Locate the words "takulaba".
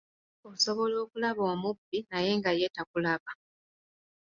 2.75-3.31